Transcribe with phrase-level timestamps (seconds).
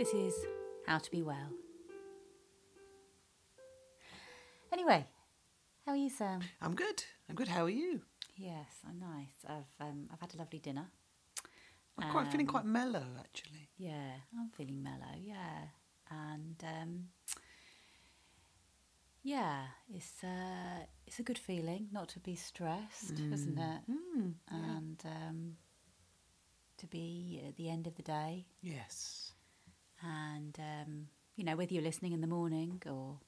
[0.00, 0.34] This is
[0.86, 1.50] How to Be Well.
[4.72, 5.04] Anyway,
[5.84, 6.40] how are you, Sam?
[6.62, 7.04] I'm good.
[7.28, 7.48] I'm good.
[7.48, 8.00] How are you?
[8.34, 9.44] Yes, I'm nice.
[9.46, 10.86] I've um, I've had a lovely dinner.
[11.98, 13.68] I'm quite feeling Um, quite mellow actually.
[13.76, 15.16] Yeah, I'm feeling mellow.
[15.20, 15.66] Yeah,
[16.10, 17.08] and um,
[19.22, 23.80] yeah, it's uh, it's a good feeling not to be stressed, isn't it?
[23.90, 24.56] Mm, yeah.
[24.56, 25.56] And um,
[26.78, 29.32] to be at the end of the day, Yes.
[30.02, 33.18] And um, you know whether you're listening in the morning or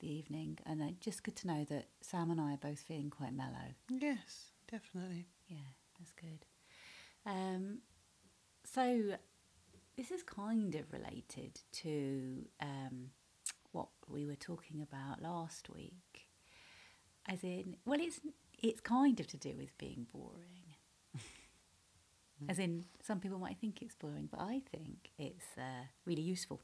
[0.00, 3.10] the evening, and uh, just good to know that Sam and I are both feeling
[3.10, 3.74] quite mellow.
[3.88, 5.26] Yes, definitely.
[5.48, 5.56] Yeah,
[5.98, 6.46] that's good.
[7.26, 7.78] Um,
[8.64, 9.16] so
[9.96, 13.10] this is kind of related to um,
[13.72, 16.28] what we were talking about last week,
[17.28, 18.20] as in, well, it's
[18.58, 20.69] it's kind of to do with being boring.
[22.48, 26.60] As in, some people might think it's boring, but I think it's uh, really useful.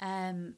[0.00, 0.54] Um,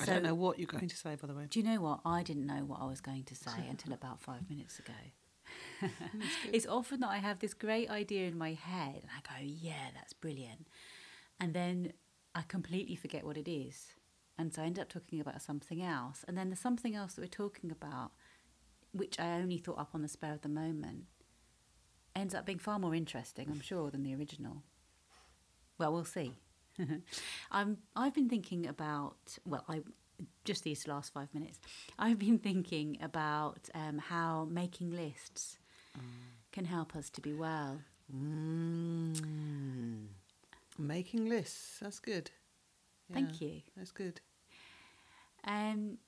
[0.00, 1.46] I don't know what you're going to say, by the way.
[1.50, 2.00] do you know what?
[2.04, 4.92] I didn't know what I was going to say until about five minutes ago.
[6.52, 9.90] it's often that I have this great idea in my head and I go, yeah,
[9.94, 10.66] that's brilliant.
[11.40, 11.92] And then
[12.34, 13.94] I completely forget what it is.
[14.38, 16.24] And so I end up talking about something else.
[16.28, 18.12] And then the something else that we're talking about,
[18.92, 21.04] which I only thought up on the spur of the moment,
[22.14, 24.62] ends up being far more interesting, I'm sure, than the original.
[25.78, 26.34] Well, we'll see.
[27.50, 29.82] I'm, I've been thinking about, well, I
[30.44, 31.60] just these last five minutes,
[31.98, 35.58] I've been thinking about um, how making lists
[36.52, 37.80] can help us to be well.
[38.14, 40.06] Mm.
[40.78, 41.78] Making lists.
[41.80, 42.30] That's good.
[43.12, 43.62] Thank you.
[43.76, 44.20] That's good.
[45.44, 45.98] Um,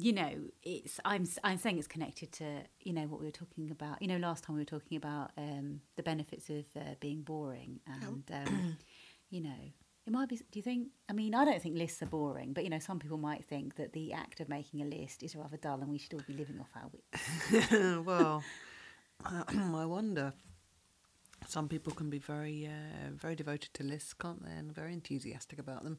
[0.00, 3.70] you know, it's I'm I'm saying it's connected to you know what we were talking
[3.70, 4.00] about.
[4.00, 7.80] You know, last time we were talking about um, the benefits of uh, being boring,
[7.86, 8.76] and um,
[9.30, 9.72] you know,
[10.06, 10.36] it might be.
[10.36, 10.88] Do you think?
[11.08, 13.76] I mean, I don't think lists are boring, but you know, some people might think
[13.76, 16.34] that the act of making a list is rather dull, and we should all be
[16.34, 18.06] living off our wits.
[18.06, 18.42] well,
[19.24, 20.32] I wonder.
[21.48, 24.52] Some people can be very, uh, very devoted to lists, can't they?
[24.52, 25.98] And very enthusiastic about them.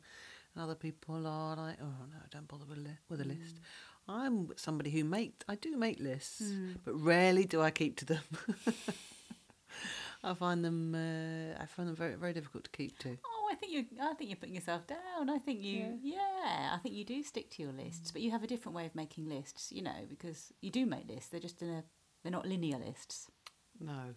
[0.54, 3.60] And other people are like, oh no, don't bother with li- with a list.
[4.08, 6.42] I'm somebody who make, I do make lists,
[6.84, 8.24] but rarely do I keep to them.
[10.24, 13.18] I find them, uh, I find them very, very difficult to keep to.
[13.26, 13.86] Oh, I think you.
[14.02, 15.30] I think you're putting yourself down.
[15.30, 15.98] I think you.
[16.04, 16.74] Yeah.
[16.74, 18.94] I think you do stick to your lists, but you have a different way of
[18.94, 19.72] making lists.
[19.72, 21.30] You know, because you do make lists.
[21.30, 21.84] They're just in a.
[22.22, 23.32] They're not linear lists.
[23.80, 24.14] No.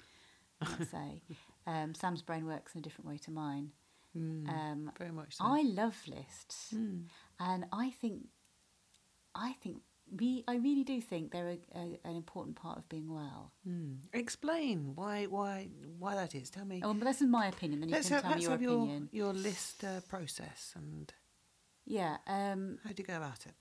[0.61, 1.23] Let's say.
[1.67, 3.71] Um, Sam's brain works in a different way to mine.
[4.15, 5.45] Mm, Um, very much so.
[5.47, 7.05] I love lists, Mm.
[7.41, 8.27] and I think.
[9.35, 9.79] I think
[10.17, 10.45] we.
[10.47, 13.53] I really do think they're a, a, an important part of being well.
[13.69, 13.99] Mm.
[14.13, 15.69] Explain why, why,
[15.99, 16.51] why that is.
[16.51, 16.81] Tell me.
[16.85, 17.81] Oh, but this is my opinion.
[17.81, 19.09] Then you let's can have, tell me your opinion.
[19.13, 21.13] your, your list uh, process and
[21.87, 22.17] Yeah.
[22.27, 23.55] Um, how do you go about it?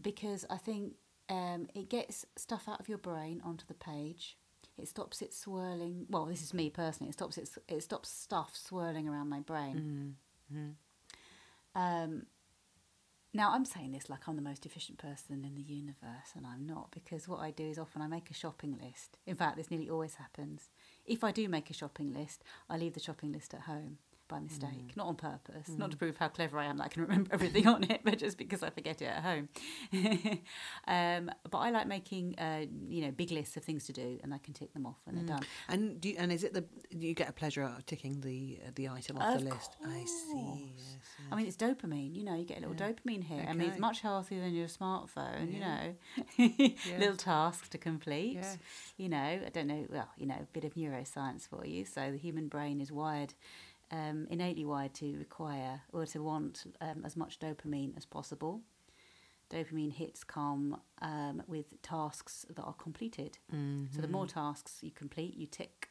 [0.00, 0.94] because I think
[1.28, 4.36] um, it gets stuff out of your brain onto the page.
[4.76, 6.06] It stops it swirling.
[6.08, 7.10] Well, this is me personally.
[7.10, 7.50] It stops it.
[7.68, 10.16] It stops stuff swirling around my brain.
[10.52, 10.70] Mm-hmm.
[11.80, 12.26] Um,
[13.38, 16.66] now I'm saying this like I'm the most efficient person in the universe, and I'm
[16.66, 19.16] not because what I do is often I make a shopping list.
[19.28, 20.70] In fact, this nearly always happens.
[21.06, 23.98] If I do make a shopping list, I leave the shopping list at home
[24.28, 27.02] by mistake, not on purpose, not to prove how clever I am that I can
[27.06, 29.48] remember everything on it, but just because I forget it at home.
[30.86, 34.32] um, but I like making, uh, you know, big lists of things to do, and
[34.34, 35.42] I can tick them off when they're done.
[35.68, 38.60] And do you, and is it the you get a pleasure out of ticking the
[38.66, 39.76] uh, the item off Of the list?
[39.84, 40.32] I see.
[40.32, 40.58] course.
[40.76, 40.98] Yes,
[41.32, 42.14] I mean, it's dopamine.
[42.14, 43.46] You know, you get a little dopamine hit.
[43.48, 45.58] I mean, it's much healthier than your smartphone.
[45.58, 45.88] Yeah.
[46.36, 48.34] You know, little tasks to complete.
[48.34, 48.58] Yes.
[48.96, 49.86] You know, I don't know.
[49.90, 51.84] Well, you know, a bit of neuroscience for you.
[51.84, 53.34] So the human brain is wired,
[53.90, 58.60] um, innately wired to require or to want um, as much dopamine as possible.
[59.50, 63.38] Dopamine hits come um, with tasks that are completed.
[63.94, 65.88] So the more tasks you complete, you tick.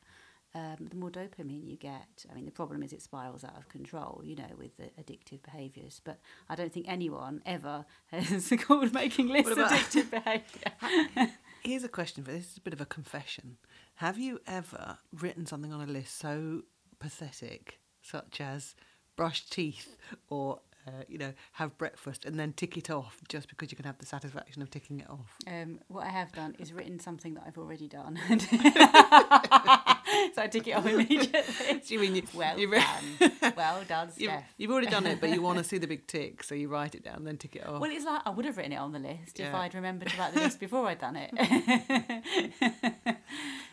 [0.55, 2.25] Um, the more dopamine you get.
[2.31, 5.43] I mean, the problem is it spirals out of control, you know, with the addictive
[5.43, 6.01] behaviours.
[6.03, 6.19] But
[6.49, 11.31] I don't think anyone ever has called making lists about- addictive behaviour.
[11.63, 13.57] Here's a question for this is a bit of a confession.
[13.95, 16.61] Have you ever written something on a list so
[16.99, 18.75] pathetic, such as
[19.15, 19.97] brush teeth
[20.29, 23.85] or uh, you know have breakfast and then tick it off just because you can
[23.85, 25.35] have the satisfaction of ticking it off?
[25.45, 28.19] Um, what I have done is written something that I've already done.
[30.35, 31.81] so I tick it off immediately.
[31.85, 33.31] Do you mean you, well you've, done.
[33.55, 36.43] Well done, you've, you've already done it, but you want to see the big tick,
[36.43, 37.81] so you write it down, and then tick it off.
[37.81, 40.17] Well, it's like I would have written it on the list if I'd remembered to
[40.17, 41.31] write the list before I'd done it.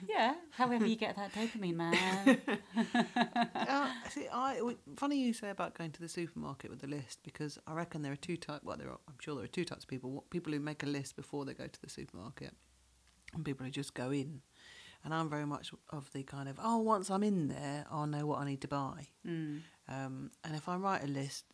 [0.09, 2.41] yeah, however you get that dopamine, man.
[3.55, 4.61] uh, see, I
[4.97, 8.13] funny you say about going to the supermarket with the list because I reckon there
[8.13, 8.65] are two types.
[8.65, 10.87] Well, there are, I'm sure there are two types of people: people who make a
[10.87, 12.55] list before they go to the supermarket,
[13.35, 14.41] and people who just go in.
[15.05, 18.27] And I'm very much of the kind of oh, once I'm in there, I'll know
[18.27, 19.09] what I need to buy.
[19.27, 19.61] Mm.
[19.89, 21.45] Um, and if I write a list,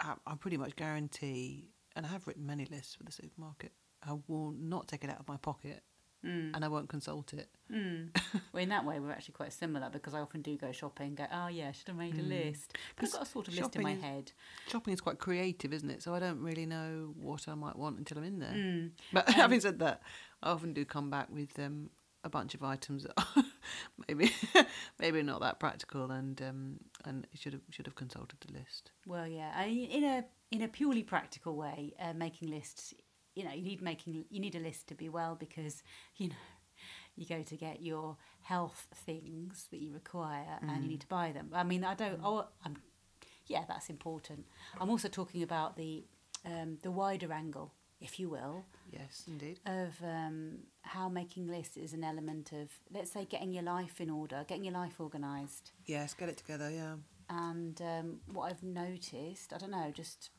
[0.00, 3.72] I, I pretty much guarantee, and I have written many lists for the supermarket.
[4.06, 5.82] I will not take it out of my pocket,
[6.24, 6.52] Mm.
[6.54, 7.50] and I won't consult it.
[7.70, 8.08] Mm.
[8.54, 11.16] well, in that way, we're actually quite similar because I often do go shopping and
[11.18, 12.72] go, oh, yeah, I should have made a list.
[12.96, 14.32] But I've got a sort of list in my is- head.
[14.68, 16.02] Shopping is quite creative, isn't it?
[16.02, 18.54] So I don't really know what I might want until I'm in there.
[18.54, 18.90] Mm.
[19.12, 20.00] But having said that,
[20.42, 21.90] I often do come back with um,
[22.24, 23.44] a bunch of items that are
[24.08, 24.32] maybe
[24.98, 28.90] maybe not that practical, and um, and should have should have consulted the list.
[29.06, 32.94] Well, yeah, I, in a in a purely practical way, uh, making lists.
[33.36, 35.82] You know, you need making you need a list to be well because
[36.16, 36.34] you know
[37.16, 41.30] you go to get your health things that you require and you need to buy
[41.32, 41.50] them.
[41.52, 42.20] I mean, I don't.
[42.24, 42.76] Oh, I'm.
[43.46, 44.46] Yeah, that's important.
[44.80, 46.04] I'm also talking about the
[46.46, 49.60] um, the wider angle, if you will, Yes, indeed.
[49.66, 54.10] of um, how making lists is an element of, let's say, getting your life in
[54.10, 55.72] order, getting your life organised.
[55.86, 56.70] Yes, get it together.
[56.70, 56.96] Yeah.
[57.30, 60.30] And um, what I've noticed, I don't know, just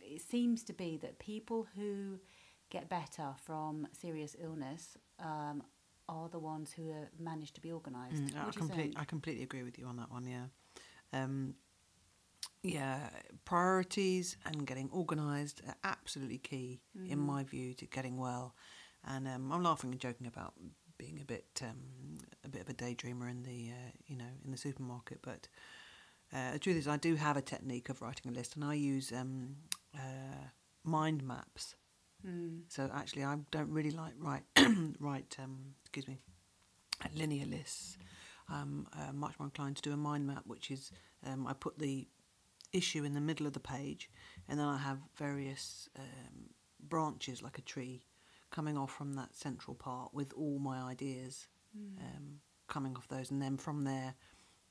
[0.00, 2.18] it seems to be that people who
[2.70, 5.62] get better from serious illness um,
[6.08, 8.16] are the ones who have managed to be organised.
[8.16, 8.94] Mm, I, what do you complete.
[8.96, 10.26] I completely agree with you on that one.
[10.26, 10.46] Yeah.
[11.12, 11.54] Um,
[12.64, 13.10] yeah,
[13.44, 17.26] priorities and getting organised are absolutely key, in Mm.
[17.26, 18.54] my view, to getting well.
[19.04, 20.54] And um, I'm laughing and joking about
[20.96, 24.50] being a bit um, a bit of a daydreamer in the uh, you know in
[24.50, 25.46] the supermarket, but
[26.32, 28.74] uh, the truth is I do have a technique of writing a list, and I
[28.74, 29.56] use um,
[29.94, 30.48] uh,
[30.84, 31.74] mind maps.
[32.26, 32.62] Mm.
[32.68, 34.44] So actually, I don't really like write
[35.00, 36.18] write um, excuse me
[37.14, 37.98] linear lists.
[38.48, 40.90] I'm uh, much more inclined to do a mind map, which is
[41.26, 42.06] um, I put the
[42.74, 44.10] issue in the middle of the page,
[44.48, 46.50] and then I have various um,
[46.80, 48.04] branches like a tree
[48.50, 51.48] coming off from that central part with all my ideas
[51.98, 54.14] um, coming off those, and then from there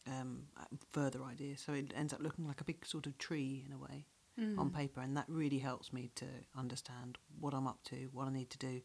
[0.08, 0.44] um,
[0.92, 1.62] further ideas.
[1.66, 4.06] So it ends up looking like a big sort of tree in a way
[4.40, 4.58] Mm.
[4.58, 6.26] on paper, and that really helps me to
[6.58, 8.82] understand what I'm up to, what I need to do.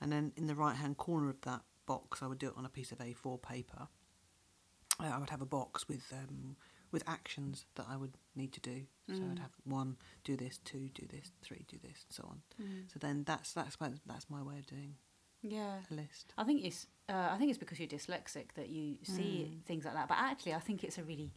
[0.00, 2.64] And then in the right hand corner of that box, I would do it on
[2.64, 3.88] a piece of A4 paper.
[5.00, 6.54] I would have a box with um,
[6.92, 8.82] with actions that I would need to do.
[9.08, 9.40] So I'd Mm.
[9.40, 12.42] have one, do this, two, do this, three, do this, and so on.
[12.62, 12.92] Mm.
[12.92, 14.96] So then that's that's my, that's my way of doing
[15.42, 15.80] Yeah.
[15.90, 16.32] a list.
[16.38, 19.66] I think it's uh, I think it's because you're dyslexic that you see Mm.
[19.66, 20.08] things like that.
[20.08, 21.32] But actually, I think it's a really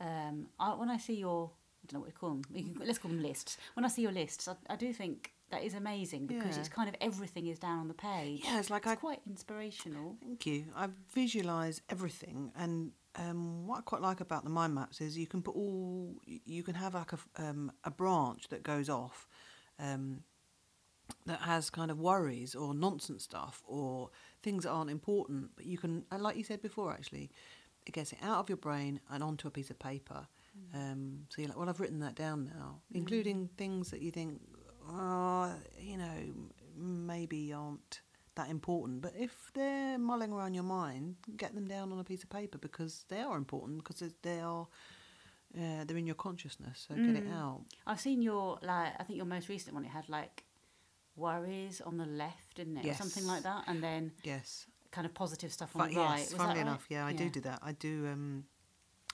[0.00, 1.50] um, I, when I see your
[1.82, 2.42] I don't know what you call them.
[2.52, 3.56] You can, let's call them lists.
[3.74, 6.60] When I see your lists, I, I do think that is amazing because Yeah.
[6.60, 8.42] it's kind of everything is down on the page.
[8.44, 10.16] Yeah, it's like It's I quite inspirational.
[10.22, 10.66] Thank you.
[10.76, 15.26] I visualize everything, and um, what I quite like about the mind maps is you
[15.26, 16.16] can put all.
[16.26, 19.26] You can have like a um, a branch that goes off,
[19.78, 20.22] um,
[21.26, 24.10] that has kind of worries or nonsense stuff or
[24.42, 27.30] things that aren't important, but you can, and like you said before, actually,
[27.86, 30.26] it gets it out of your brain and onto a piece of paper.
[30.74, 34.40] Um, so you're like, well, I've written that down now, including things that you think,
[34.88, 36.16] oh, you know,
[36.76, 38.00] maybe aren't
[38.36, 39.00] that important.
[39.00, 42.58] But if they're mulling around your mind, get them down on a piece of paper
[42.58, 44.66] because they are important because they are.
[45.56, 47.32] Uh, they're in your consciousness, so get it Mm.
[47.32, 47.62] out.
[47.86, 49.84] I've seen your like I think your most recent one.
[49.84, 50.44] It had like
[51.16, 55.14] worries on the left, didn't it, or something like that, and then Yes, kind of
[55.14, 56.18] positive stuff on Fu- the right.
[56.20, 56.30] yes.
[56.32, 56.68] Was funnily that right?
[56.68, 57.60] enough, yeah, I do do that.
[57.62, 58.06] I do.
[58.12, 58.44] Um,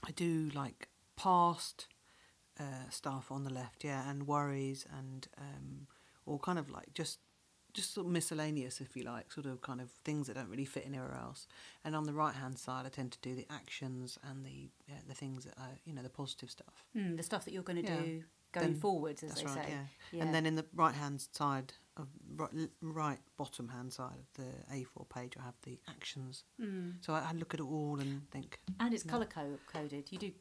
[0.07, 1.87] I do like past
[2.61, 5.87] uh, stuff on the left, yeah, and worries and um,
[6.27, 7.19] or kind of like just
[7.73, 10.65] just sort of miscellaneous, if you like, sort of kind of things that don't really
[10.65, 11.49] fit anywhere else.
[11.85, 15.01] And on the right hand side, I tend to do the actions and the yeah,
[15.09, 16.85] the things that are you know the positive stuff.
[16.97, 18.01] Mm, the stuff that you're going to Yeah.
[18.01, 19.71] do going Then- forwards, as That's they right, say.
[19.73, 19.85] yeah.
[20.13, 20.23] Yeah.
[20.25, 22.07] And then in the right hand side of
[22.37, 26.45] right, right bottom hand side of the A4 page, I have the actions.
[26.61, 27.05] Mm.
[27.05, 28.61] So I, I look at it all and think.
[28.79, 29.11] And it's Yeah.
[29.11, 29.27] colour
[29.73, 30.13] coded.
[30.13, 30.33] You do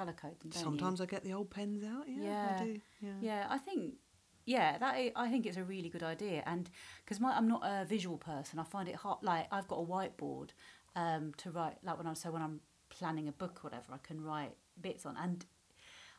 [0.00, 2.04] colour code them, don't Sometimes I get the old pens out.
[2.08, 2.56] Yeah, Yeah.
[2.58, 2.80] I do.
[3.00, 3.10] Yeah.
[3.20, 3.94] Yeah, I think.
[4.46, 6.68] Yeah, that I, I think it's a really good idea, and
[7.04, 9.18] because I'm not a visual person, I find it hard.
[9.22, 10.50] Like I've got a whiteboard
[10.96, 11.76] um, to write.
[11.84, 15.04] Like when I'm so when I'm planning a book or whatever, I can write bits
[15.04, 15.44] on, and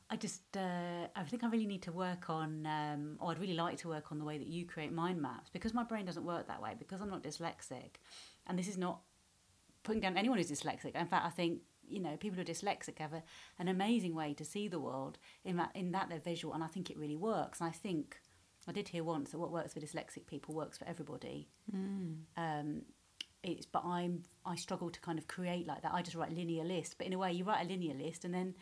[0.10, 3.56] I just uh, I think I really need to work on, um, or I'd really
[3.56, 6.24] like to work on the way that you create mind maps because my brain doesn't
[6.24, 7.96] work that way because I'm not dyslexic,
[8.46, 9.02] and this is not
[9.84, 10.96] putting down anyone who's dyslexic.
[10.96, 11.62] In fact, I think
[11.92, 13.24] you know people who are dyslexic have a,
[13.60, 16.68] an amazing way to see the world in that in that they're visual, and I
[16.68, 17.60] think it really works.
[17.60, 18.20] And I think
[18.68, 21.50] I did hear once that what works for dyslexic people works for everybody.
[22.38, 22.84] Um,
[23.44, 25.94] it's but I'm I struggle to kind of create like that.
[25.94, 28.34] I just write linear list, but in a way you write a linear list and
[28.34, 28.54] then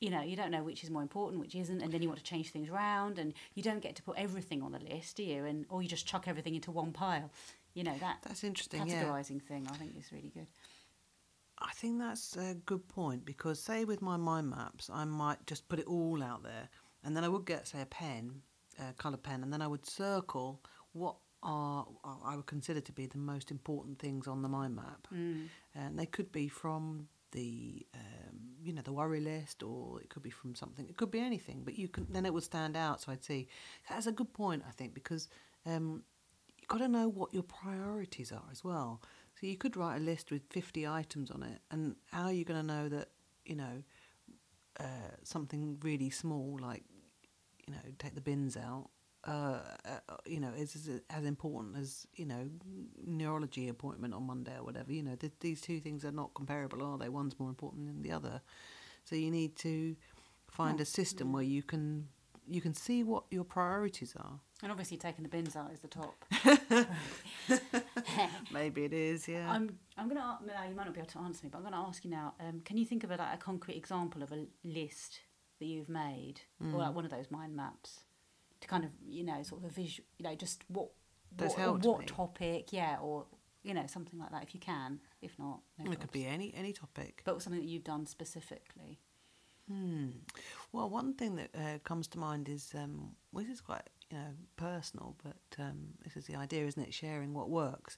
[0.00, 2.18] you know you don't know which is more important, which isn't, and then you want
[2.18, 5.24] to change things around, and you don't get to put everything on the list, do
[5.24, 5.44] you?
[5.44, 7.30] And or you just chuck everything into one pile.
[7.74, 8.86] You know that That's interesting.
[8.86, 9.04] Yeah.
[9.04, 10.46] categorizing thing I think is really good.
[11.62, 15.68] I think that's a good point because, say, with my mind maps, I might just
[15.68, 16.68] put it all out there,
[17.04, 18.42] and then I would get, say, a pen,
[18.78, 20.60] a colour pen, and then I would circle
[20.92, 21.86] what are
[22.24, 25.48] I would consider to be the most important things on the mind map, Mm.
[25.74, 30.22] and they could be from the um, you know the worry list, or it could
[30.22, 30.86] be from something.
[30.88, 33.00] It could be anything, but you can then it would stand out.
[33.00, 33.48] So I'd see
[33.88, 35.28] that's a good point, I think, because
[35.66, 36.04] um,
[36.58, 39.00] you've got to know what your priorities are as well.
[39.42, 42.44] So you could write a list with 50 items on it, and how are you
[42.44, 43.08] going to know that,
[43.44, 43.82] you know,
[44.78, 44.84] uh,
[45.24, 46.84] something really small, like,
[47.66, 48.90] you know, take the bins out,
[49.26, 52.48] uh, uh, you know, is, is as important as, you know,
[53.04, 54.92] neurology appointment on Monday or whatever.
[54.92, 57.08] You know, th- these two things are not comparable, are they?
[57.08, 58.42] One's more important than the other.
[59.04, 59.96] So you need to
[60.46, 62.06] find a system where you can
[62.48, 64.38] you can see what your priorities are.
[64.62, 66.24] And obviously taking the bins out is the top.
[68.52, 69.50] Maybe it is, yeah.
[69.50, 71.84] I'm I'm gonna no, you might not be able to answer me, but I'm gonna
[71.88, 72.34] ask you now.
[72.40, 75.20] Um, can you think of a, like a concrete example of a list
[75.58, 76.74] that you've made, or Mm.
[76.78, 78.00] like one of those mind maps,
[78.60, 80.88] to kind of you know sort of a visual, you know, just what
[81.36, 83.26] That's what, what topic, yeah, or
[83.62, 85.00] you know something like that if you can.
[85.20, 87.22] If not, no it could be any any topic.
[87.24, 88.98] but something that you've done specifically.
[89.68, 90.08] Hmm.
[90.72, 94.18] Well, one thing that uh, comes to mind is um, well, this is quite you
[94.18, 96.94] know personal, but um, this is the idea, isn't it?
[96.94, 97.96] Sharing what works.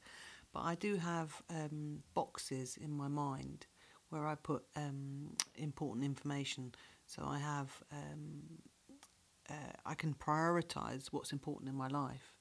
[0.53, 3.67] But I do have um, boxes in my mind
[4.09, 6.73] where I put um, important information.
[7.07, 8.43] So I have um,
[9.51, 12.33] uh, I can prioritize what's important in my life.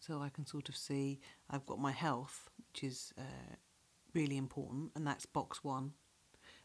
[0.00, 3.54] So I can sort of see I've got my health, which is uh,
[4.14, 5.92] really important, and that's box one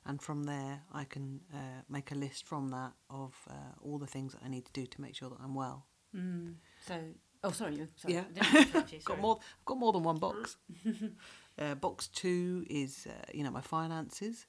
[0.08, 4.08] and from there I can uh, make a list from that of uh, all the
[4.08, 5.86] things that I need to do to make sure that I'm well.
[6.16, 6.56] Mm.
[6.86, 7.00] So,
[7.44, 7.88] oh, sorry, you.
[7.96, 8.22] Sorry, Yeah.
[8.22, 9.40] I didn't mean to interrupt you, Got more.
[9.40, 10.58] I've got more than one box.
[11.60, 14.46] uh, box two is uh, you know my finances.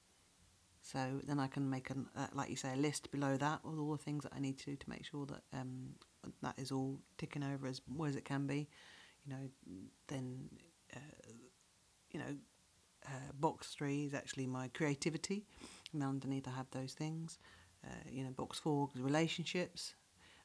[0.81, 3.77] So then I can make an uh, like you say a list below that with
[3.77, 5.89] all the things that I need to do to make sure that um,
[6.41, 8.69] that is all ticking over as well as it can be.
[9.25, 9.49] You know,
[10.07, 10.49] then
[10.95, 11.31] uh,
[12.11, 12.35] you know
[13.05, 15.45] uh, box three is actually my creativity,
[15.93, 17.37] and underneath I have those things.
[17.85, 19.95] Uh, you know, box four is relationships,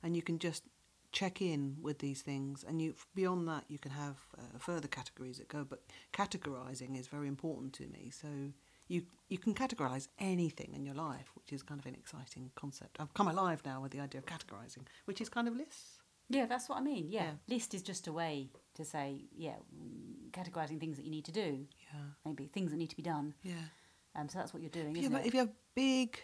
[0.02, 0.64] and you can just
[1.20, 5.38] check in with these things, and you beyond that you can have uh, further categories
[5.38, 5.64] that go.
[5.64, 5.80] But
[6.12, 8.28] categorizing is very important to me, so.
[8.86, 12.98] You, you can categorize anything in your life, which is kind of an exciting concept.
[13.00, 16.02] I've come alive now with the idea of categorizing, which is kind of lists.
[16.28, 17.06] Yeah, that's what I mean.
[17.08, 17.22] Yeah.
[17.24, 17.54] Yeah.
[17.54, 19.56] list is just a way to say, yeah,
[20.32, 23.32] categorizing things that you need to do, Yeah, maybe things that need to be done.
[23.42, 23.54] yeah.
[24.14, 25.28] Um, so that's what you're doing, Yeah, isn't but it?
[25.28, 26.20] if you have big,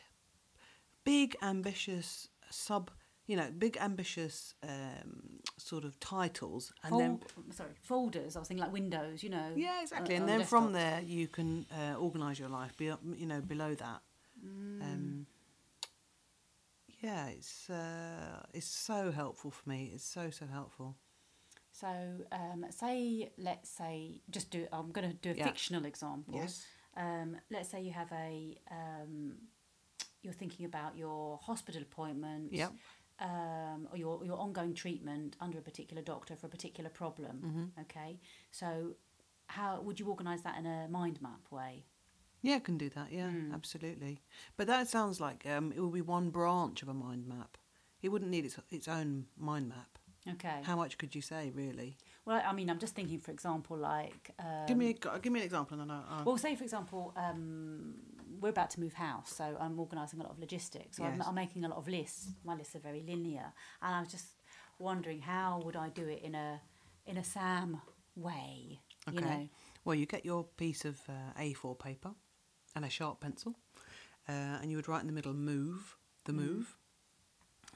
[1.05, 2.91] big ambitious sub,
[3.31, 5.13] you know, big ambitious um,
[5.57, 7.21] sort of titles, and then
[7.59, 8.35] sorry, folders.
[8.37, 9.49] I was thinking like windows, you know.
[9.67, 12.73] yeah, exactly, on- and on then from there you can uh, organise your life.
[12.77, 12.87] Be,
[13.23, 14.01] you know, below that.
[14.45, 14.83] Mm.
[14.83, 15.27] Um,
[17.03, 19.93] yeah, it's uh, it's so helpful for me.
[19.95, 20.97] It's so so helpful.
[21.73, 21.89] So,
[22.33, 24.67] um, say, let's say, just do.
[24.73, 25.47] I'm going to do a Yeah.
[25.47, 26.35] fictional example.
[26.35, 26.67] Yes.
[26.97, 28.59] Um, let's say you have a.
[28.71, 29.37] Um,
[30.23, 32.53] you're thinking about your hospital appointment.
[32.53, 32.73] Yep.
[33.21, 37.37] Um, or your your ongoing treatment under a particular doctor for a particular problem.
[37.75, 38.19] hmm Okay.
[38.51, 38.97] So,
[39.47, 41.85] how would you organise that in a mind map way?
[42.43, 43.13] Yeah, I can do that.
[43.13, 43.53] Yeah, Mm.
[43.55, 44.23] absolutely.
[44.57, 47.59] But that sounds like um, it will be one branch of a mind map.
[48.01, 49.99] It wouldn't need its its own mind map.
[50.29, 50.61] Okay.
[50.63, 51.97] How much could you say, really?
[52.27, 54.31] well, I mean, I'm just thinking, for example, like.
[54.39, 57.13] Um, give me a, give me an example, and I'll, I'll Well, say for example,
[57.17, 57.95] um,
[58.41, 60.97] we're about to move house, so I'm organising a lot of logistics.
[60.97, 62.29] So I'm, I'm making a lot of lists.
[62.45, 64.27] My lists are very linear, and I was just
[64.79, 66.61] wondering how would I do it in a
[67.07, 67.81] in a Sam
[68.17, 68.81] way?
[69.11, 69.27] You Okay.
[69.27, 69.49] know,
[69.85, 72.11] Well, you get your piece of uh, A4 paper
[72.77, 73.57] and a sharp pencil,
[74.29, 76.37] uh, and you would write in the middle "move," the Mhm.
[76.37, 76.77] move,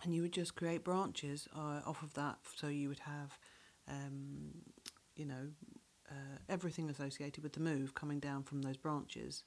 [0.02, 2.38] and you would just create branches uh, off of that.
[2.56, 3.38] So you would have,
[3.88, 4.52] um,
[5.16, 5.48] you know,
[6.10, 9.42] uh, everything associated with the move coming down from those branches.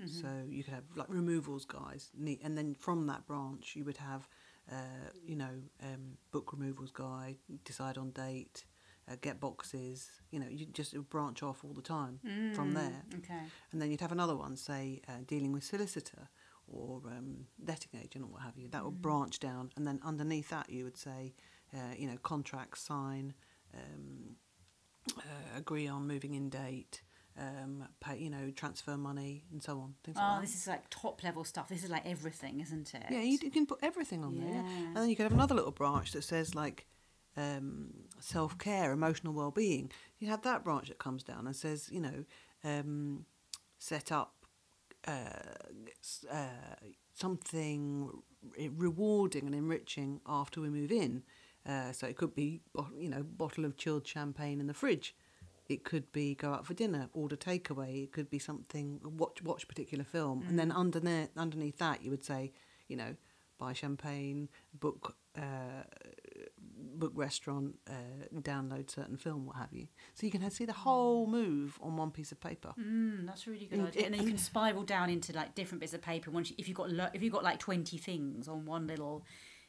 [0.00, 0.08] Mhm.
[0.08, 2.10] So you could have like removals guys,
[2.42, 4.28] and then from that branch you would have,
[4.70, 8.64] uh, you know, um, book removals guy, decide on date,
[9.08, 10.10] uh, get boxes.
[10.30, 12.20] You know, you just branch off all the time
[12.54, 13.02] from there.
[13.18, 13.42] Okay.
[13.72, 16.28] And then you'd have another one, say, uh, dealing with solicitor
[16.66, 18.68] or um, letting agent or what have you.
[18.68, 21.34] That would branch down, and then underneath that you would say,
[21.74, 23.34] uh, you know, contract sign,
[23.74, 24.36] um,
[25.18, 27.02] uh, agree on moving in date,
[27.40, 29.94] um, pay, you know, transfer money, and so on.
[30.04, 30.40] Things Oh, like that.
[30.42, 31.68] this is like top level stuff.
[31.68, 33.04] This is like everything, isn't it?
[33.10, 34.48] Yeah, you, you can put everything on there.
[34.48, 34.62] yeah.
[34.62, 34.86] Yeah.
[34.88, 36.86] And then you could have another little branch that says like
[37.36, 39.90] um, self care, emotional well being.
[40.18, 42.24] You have that branch that comes down and says, you know,
[42.62, 43.24] um,
[43.78, 44.34] set up
[45.08, 45.30] uh,
[46.30, 46.44] uh,
[47.14, 48.10] something
[48.76, 51.22] rewarding and enriching after we move in.
[51.66, 52.60] Uh, so it could be,
[52.98, 55.14] you know, bottle of chilled champagne in the fridge.
[55.70, 58.02] It could be go out for dinner, order takeaway.
[58.04, 62.24] It could be something watch watch particular film, and then underneath underneath that you would
[62.24, 62.52] say,
[62.88, 63.14] you know,
[63.56, 65.84] buy champagne, book uh,
[67.02, 67.92] book restaurant, uh,
[68.40, 69.86] download certain film, what have you.
[70.14, 72.72] So you can see the whole move on one piece of paper.
[72.78, 74.02] Mm, that's a really good And idea.
[74.02, 76.30] it- and then you can spiral down into like different bits of paper.
[76.32, 79.24] Once you, if you've got if you've got like twenty things on one little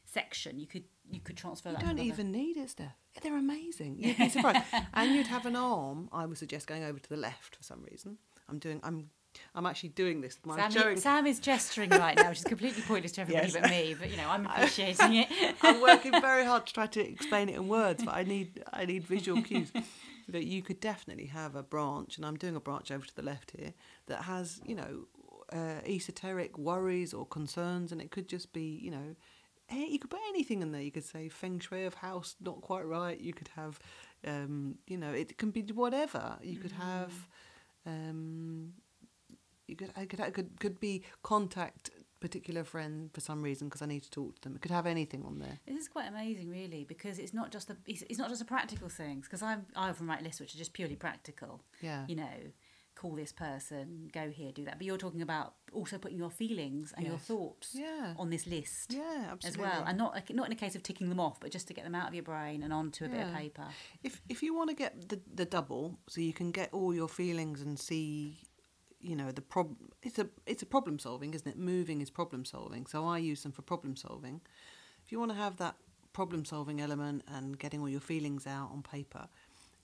[0.06, 1.86] section, you could you could transfer You that.
[1.86, 2.94] don't even need it, Steph.
[3.22, 3.98] They're amazing.
[4.00, 4.64] You'd be surprised.
[4.94, 6.10] and you'd have an arm.
[6.12, 8.18] I would suggest going over to the left for some reason.
[8.50, 8.80] I'm doing.
[8.84, 9.10] I'm.
[9.56, 10.38] I'm actually doing this.
[10.56, 10.98] Sam, showing.
[10.98, 13.54] Sam is gesturing right now, which is completely pointless to everybody Yes.
[13.62, 13.96] but me.
[13.98, 15.30] But you know, I'm appreciating it.
[15.62, 18.86] I'm working very hard to try to explain it in words, but I need I
[18.86, 19.72] need visual cues.
[20.28, 23.22] But you could definitely have a branch, and I'm doing a branch over to the
[23.22, 23.74] left here
[24.08, 25.06] that has you know
[25.54, 29.16] uh, esoteric worries or concerns, and it could just be you know
[29.72, 30.82] you could put anything in there.
[30.82, 33.20] You could say feng shui of house not quite right.
[33.20, 33.80] You could have
[34.26, 36.38] um, you know it can be whatever.
[36.42, 37.28] You could have.
[37.86, 38.74] Um,
[39.68, 43.82] you could, I could, I could, could be contact particular friend for some reason because
[43.82, 44.56] I need to talk to them.
[44.56, 45.60] It could have anything on there.
[45.66, 48.46] This is quite amazing, really, because it's not just a it's, it's not just a
[48.46, 49.28] practical things.
[49.28, 51.64] Because I'm I often write lists which are just purely practical.
[51.82, 52.06] Yeah.
[52.08, 52.38] You know,
[53.02, 54.78] call this person, go here, do that.
[54.78, 58.14] But you're talking about also putting your feelings and your thoughts Yeah.
[58.18, 61.20] on this list Yeah, as well, and not not in a case of ticking them
[61.20, 63.34] off, but just to get them out of your brain and onto a bit of
[63.34, 63.68] paper.
[64.04, 67.10] if if you want to get the the double, so you can get all your
[67.10, 68.40] feelings and see,
[69.00, 69.78] you know, the problem.
[70.04, 71.58] It's a it's a problem solving, isn't it?
[71.58, 72.86] Moving is problem solving.
[72.86, 74.42] So I use them for problem solving.
[75.04, 75.76] If you want to have that
[76.14, 79.28] problem solving element and getting all your feelings out on paper,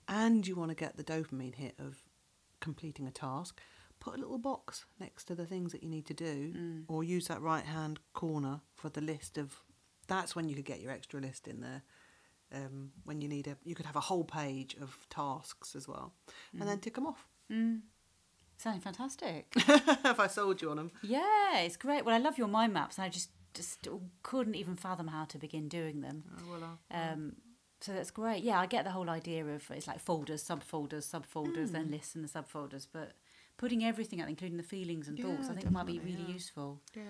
[0.06, 2.04] and you want to get the dopamine hit of
[2.60, 3.60] completing a task,
[4.00, 7.28] put a little box next to the things that you need to do, or use
[7.28, 9.56] that right hand corner for the list of.
[10.06, 11.82] That's when you could get your extra list in there.
[12.50, 16.14] Um, when you need a, you could have a whole page of tasks as well,
[16.58, 17.26] and then tick them off.
[17.52, 17.80] Mm.
[18.56, 19.52] Sounding fantastic.
[19.56, 22.04] if I sold you on them, yeah, it's great.
[22.04, 23.86] Well, I love your mind maps, and I just just
[24.22, 26.24] couldn't even fathom how to begin doing them.
[26.38, 27.36] oh, well, Um,
[27.80, 28.42] so that's great.
[28.42, 31.72] Yeah, I get the whole idea of it's like folders, subfolders, subfolders, Hmm.
[31.72, 32.86] then lists and the subfolders.
[32.92, 33.12] But
[33.56, 36.34] putting everything out, including the feelings and thoughts, I think might be really yeah.
[36.34, 36.80] useful.
[36.94, 37.02] yeah.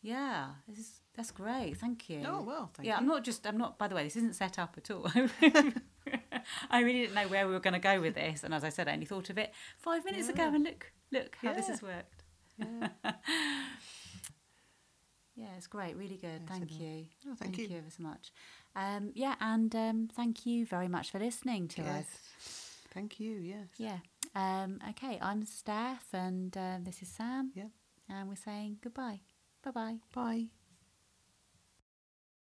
[0.00, 1.76] Yeah, this is that's great.
[1.76, 2.22] Thank you.
[2.24, 2.98] Oh well, thank yeah, you.
[3.00, 3.44] I'm not just.
[3.44, 3.78] I'm not.
[3.78, 5.10] By the way, this isn't set up at all.
[6.70, 8.68] I really didn't know where we were going to go with this, and as I
[8.68, 10.44] said, I only thought of it five minutes ago.
[10.54, 12.22] And look, look how this has worked.
[12.58, 12.88] Yeah.
[15.38, 15.96] Yeah, it's great.
[15.96, 16.42] Really good.
[16.48, 17.04] Yes, thank you.
[17.28, 17.68] Oh, thank you.
[17.76, 18.32] ever so much.
[18.76, 22.00] Um, yeah, and um, thank you very much for listening to yes.
[22.00, 22.06] us.
[22.94, 23.32] Thank you.
[23.32, 23.66] Yes.
[23.76, 23.98] Yeah.
[24.34, 27.52] Um, okay, I'm Steph, and uh, this is Sam.
[27.54, 27.70] Yep.
[28.08, 29.20] And we're saying goodbye.
[29.62, 29.96] Bye bye.
[30.14, 30.48] Bye.